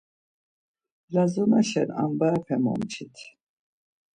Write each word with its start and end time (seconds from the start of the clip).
Lazonaşen 1.13 1.89
ambarepe 2.03 2.57
momçit. 2.63 3.15